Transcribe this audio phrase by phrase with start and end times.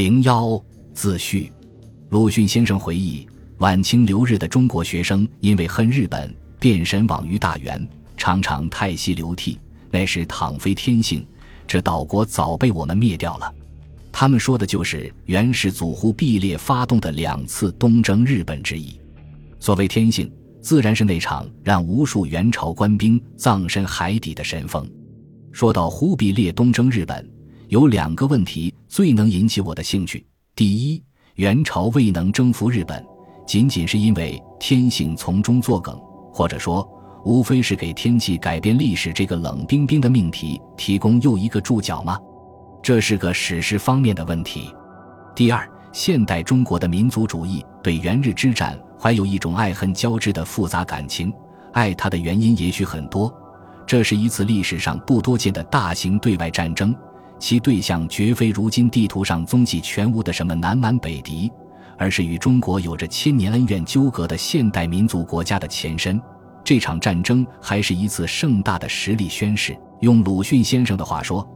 [0.00, 0.58] 零幺
[0.94, 1.52] 自序，
[2.08, 9.58] 鲁迅先生回忆，晚清留日的中国学生因为恨日本，遍神往于大元，常常叹息流涕。
[9.90, 11.22] 那是倘非天性，
[11.66, 13.54] 这岛国早被我们灭掉了。
[14.10, 18.98] 他们说的就是元始祖忽必烈发动的两次东征日本之意。
[19.58, 20.32] 所谓天性，
[20.62, 24.90] 自然是那场让无数元朝官兵葬身海底的神风。
[25.52, 27.30] 说到忽必烈东征日本，
[27.68, 30.26] 有两个问题最能引起我的兴趣：
[30.56, 31.00] 第一，
[31.36, 33.06] 元朝未能征服日本，
[33.46, 35.96] 仅仅是因为天性从中作梗，
[36.32, 36.84] 或者说，
[37.24, 42.18] 无非是给天气改变历史这个冷冰冰的命题提供又一个注脚吗？
[42.82, 44.74] 这是个史实方面的问题。
[45.36, 51.32] 第二，现代中国的民族主义对元日之战怀有一种爱恨交织的复杂感情，
[51.72, 53.32] 爱它的原因也许很多。
[53.86, 56.92] 这是一次历史上不多见的大型对外战争，
[57.40, 61.50] 其对象绝非如今地图上踪迹全无的什么南蛮北狄，
[61.96, 66.20] 而是与中国有着千年恩怨纠葛的现代民族国家的前身。
[66.62, 69.76] 这场战争还是一次盛大的实力宣示。
[70.00, 71.46] 用鲁迅先生的话说，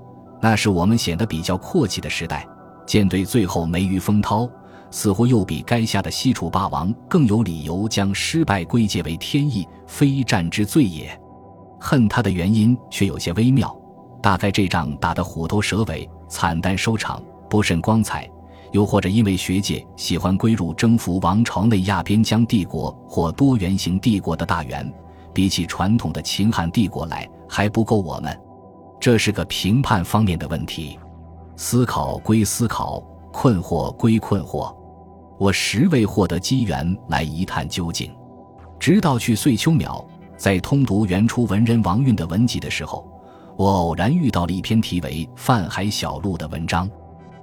[0.41, 2.47] 那是我们显得比较阔气的时代。
[2.87, 4.49] 舰队最后没于风涛，
[4.91, 11.19] 似乎又比垓下的西楚霸王更有理由将失败归结为天意，非战之罪也。
[11.79, 13.75] 恨他的原因却有些微妙，
[14.25, 18.23] 大概这仗打得虎头蛇尾，惨淡收场，不甚光彩；
[18.73, 24.91] 又或者因为学界喜欢归入征服王朝内亚边疆帝国或多元型帝国的大元，
[25.35, 28.35] 比起传统的秦汉帝国来还不够我们。
[28.99, 30.99] 这是个评判方面的问题，
[31.55, 34.75] 思考归思考，困惑归困惑，
[35.39, 38.11] 我实未获得机缘来一探究竟，
[38.81, 40.03] 直到去岁秋淼。
[40.39, 43.07] 在通读原初文人王运的文集的时候，
[43.57, 46.91] 我偶然遇到了一篇题为《泛海小路》的文章。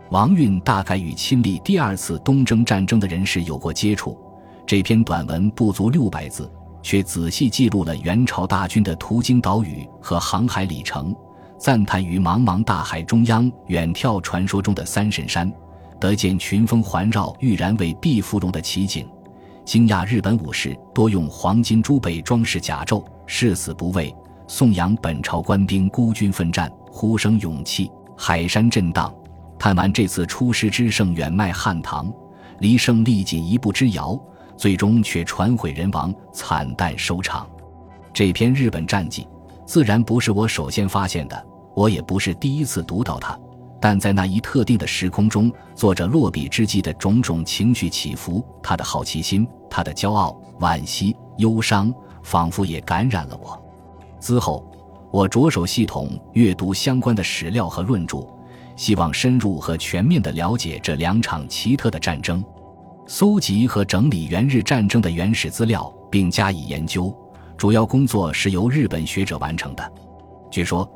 [0.09, 4.19] 王运大概与亲历第二次东征战争的人士有过接触。
[4.67, 6.51] 这篇短文不足六百字，
[6.83, 11.15] 却仔细记录了元朝大军的途经岛屿和航海里程，
[11.57, 15.51] 赞叹于茫茫大海中央远眺传说中的三神山，
[15.97, 19.07] 得见群峰环绕、玉然为碧芙蓉的奇景。
[19.63, 24.13] 惊讶日本武士多用黄金珠贝装饰甲胄，誓死不畏；
[24.53, 29.09] 颂扬本朝官兵孤军奋战，呼声勇气，海山震荡。
[29.57, 32.11] 叹完这次出师之胜远迈汉唐，
[32.59, 34.19] 离胜利仅一步之遥，
[34.57, 37.49] 最终却船毁人亡，惨淡收场。
[38.13, 39.25] 这篇日本战记
[39.65, 43.39] 自然不是我首先发现的，我也不是第一次读到它。
[43.79, 53.57] 但在那一特定的时空中，作者落笔之际的种种情绪起伏，他的好奇心，他的骄傲、惋惜、忧伤，仿佛也感染了我。
[54.21, 54.65] 之后，
[55.11, 58.25] 我着手系统阅读相关的史料和论著，
[58.77, 62.41] 希望深入和全面地了解这两场奇特的战争，
[63.07, 67.13] 搜集和整理元日战争的原始资料，并加以研究。
[67.57, 69.91] 主要工作是由日本学者完成的。
[70.49, 70.89] 据说。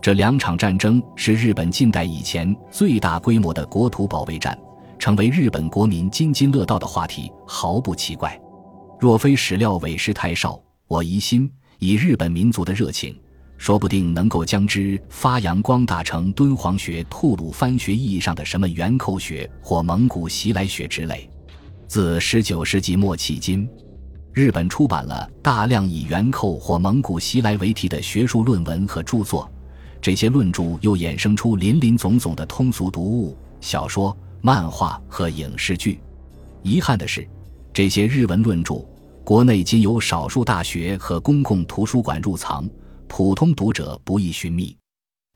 [0.00, 4.58] 这两场战争是日本近代以前最大规模的国土保卫战，
[4.98, 8.36] 成为日本国民津津乐道的话题，毫不奇怪。
[8.98, 11.48] 若非史料委实太少，我疑心
[11.82, 13.12] 以日本民族的热情，
[13.58, 21.28] 说不定能够将之发扬光大成敦煌学、吐鲁番学意义上的什么元寇学或蒙古袭来学之类。
[21.88, 23.68] 自十九世纪末迄今，
[24.32, 29.50] 日本出版了大量以元寇或蒙古袭来为题的学术论文和著作。
[30.00, 35.98] 这些论著又衍生出林林总总的通俗读物、小说、漫画和影视剧。
[36.62, 37.28] 遗憾的是，
[37.72, 38.86] 这些日文论著，
[39.24, 42.68] 国内仅有少数大学和公共图书馆入藏，
[43.06, 44.76] 普通读者不易寻觅。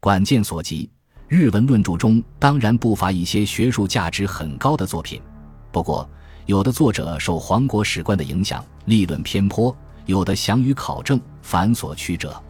[0.01, 0.91] 管见所及，
[1.29, 5.23] 日文论著中当然不乏一些学术价值很高的作品，
[5.71, 6.09] 不过，
[6.47, 9.73] 有的作者受皇国史观的影响，立论偏颇；
[10.07, 12.43] 有的详于考证，繁琐曲折。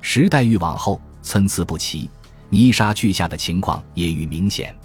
[0.00, 1.00] 时代愈往后。
[1.22, 2.10] 参差不齐，
[2.50, 4.76] 泥沙俱下的情况也愈明显。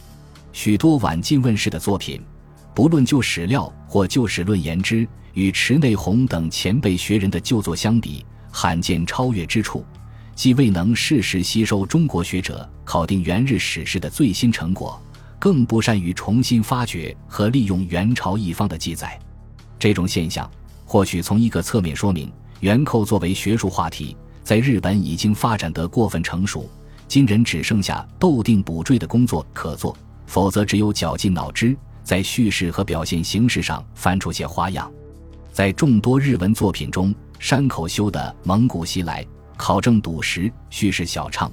[0.53, 2.23] 许多晚近问世的作品，
[2.73, 9.85] 不论就史料或就史论言之，与池内宏等前辈学人的旧作相比，罕见超越之处，
[10.35, 15.01] 既未能适时吸收中国学者考定元日史事的最新成果，
[15.37, 19.19] 更不善于重新发掘和利用元朝一方的记载。
[19.77, 20.49] 这种现象，
[20.85, 24.15] 或许从一个侧面说明，元寇作为学术话题。
[24.41, 26.67] 在日本已经发展得过分成熟，
[27.07, 29.95] 今人只剩下斗定补缀的工作可做，
[30.25, 34.91] 否则只有绞尽脑汁在叙事和表现形式上翻出些花样。
[35.59, 39.21] 在众多日文作品中，山口修的《蒙古袭来》
[39.57, 41.51] 考证笃实，叙事小畅，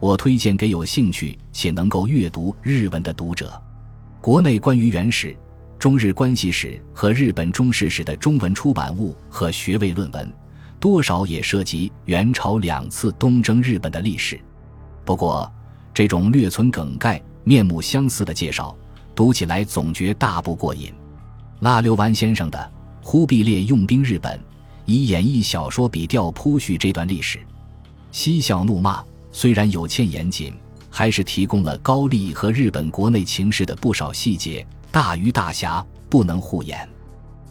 [0.00, 3.52] 我推荐给有兴趣且能够阅读日文的读者。
[4.20, 5.36] 国内关于元史、
[5.78, 10.32] 中日关系史和日本中世史的中文出版物和学位论文，
[10.80, 14.36] 多少也涉及元朝两次东征日本的历史。
[15.04, 15.48] 不过，
[15.94, 18.76] 这种略存梗概、面目相似的介绍，
[19.14, 20.92] 读起来总觉大不过瘾。
[21.60, 22.58] 拉溜丸先生的
[23.04, 24.32] 《忽必烈用兵日本》，
[24.86, 27.38] 以演绎小说笔调铺叙这段历史，
[28.10, 30.54] 嬉笑怒骂，虽然有欠严谨，
[30.88, 36.88] 还是提供了高丽和日本国内情势的不少细节，大鱼大侠，不能护眼。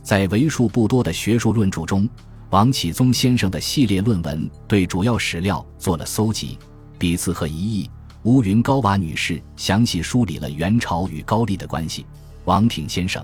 [0.01, 2.09] 在为数不多的学术论著中，
[2.49, 6.57] 王启宗先生的系列论文对主要史料做了搜集，
[6.97, 7.89] 笔次和疑义。
[8.23, 12.05] 乌云高娃女士详细梳理了元朝与高丽的关系。
[12.45, 13.23] 王挺先生。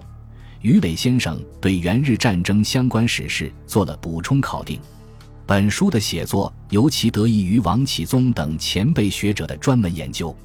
[0.62, 4.80] 于磊先生对元日战争相关史事做了补充考定。
[5.46, 10.36] 本书的写作尤其得益于王启宗等前辈学者的专门研究。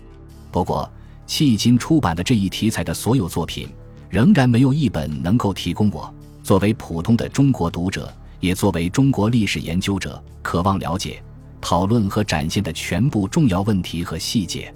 [0.50, 0.90] 不过，
[1.26, 3.68] 迄今出版的这一题材的所有作品，
[4.08, 6.12] 仍然没有一本能够提供我
[6.42, 11.20] 作为普通的中国读者，也作为中国历史研究者，渴望了解、
[11.60, 14.72] 讨论和展现的全部重要问题和细节。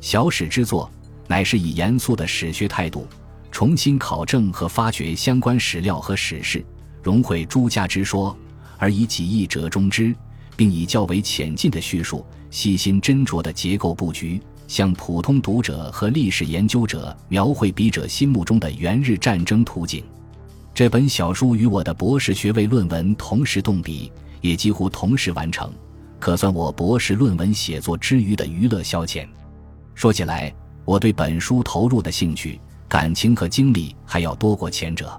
[0.00, 0.90] 小史之作，
[1.28, 3.06] 乃是以严肃的史学态度。
[3.52, 6.64] 重新考证和发掘相关史料和史事，
[7.02, 8.36] 融汇诸家之说，
[8.78, 10.12] 而以几义折中之，
[10.56, 20.02] 并以较为浅近的叙述、细心斟酌的结构布局，向普通读者和历史研究者描绘笔者心目中的元日战争图景。
[20.74, 24.10] 这本小书与我的博士学位论文同时动笔，
[24.40, 25.70] 也几乎同时完成，
[26.18, 29.28] 可算我博士论文写作之余的娱乐消遣。
[29.94, 30.52] 说起来，
[30.86, 32.58] 我对本书投入的兴趣。
[32.92, 35.18] 感情和精力还要多过前者，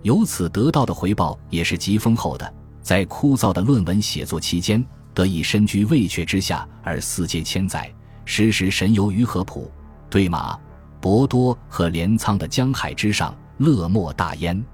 [0.00, 2.54] 由此得到的回报也是极丰厚的。
[2.80, 4.82] 在枯燥的论文写作期间，
[5.12, 7.92] 得以身居魏阙之下而四界千载，
[8.24, 9.70] 时时神游于河浦、
[10.08, 10.58] 对马、
[11.02, 14.64] 博多和镰仓的江海之上，乐莫大焉。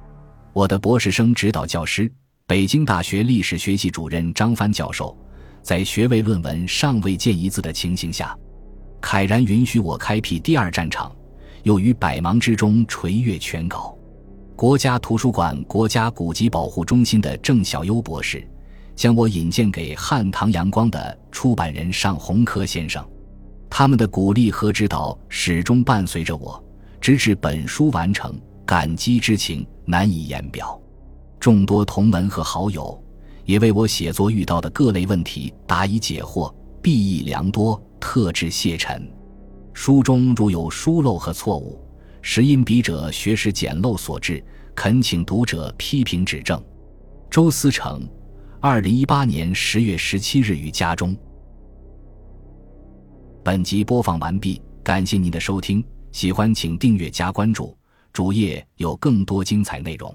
[0.52, 2.08] 我的博士生指导教师、
[2.46, 5.18] 北京大学历史学系主任张帆教授，
[5.60, 8.32] 在学位论文尚未见一字的情形下，
[9.02, 11.12] 慨然允许我开辟第二战场。
[11.62, 13.96] 又于百忙之中垂阅全稿。
[14.56, 18.44] 国家图书馆国家古籍保护中心的郑小优博士，
[18.96, 23.04] 将我引荐给汉唐阳光的出版人尚洪科先生。
[23.70, 26.60] 他们的鼓励和指导始终伴随着我，
[27.00, 28.34] 直至本书完成，
[28.66, 30.80] 感激之情难以言表。
[31.38, 33.00] 众多同门和好友，
[33.44, 36.52] 也为我写作遇到的各类问题答疑解惑，
[36.82, 39.08] 裨益良多，特致谢忱。
[39.80, 41.80] 书中如有疏漏和错误，
[42.20, 44.44] 实因笔者学识简陋所致，
[44.74, 46.60] 恳请读者批评指正。
[47.30, 48.02] 周思成，
[48.60, 51.16] 二零一八年十月十七日于家中。
[53.44, 57.78] 本集播放完毕，感谢您的收听，喜欢请订阅加关注，
[58.12, 60.12] 主页有更多精彩内容。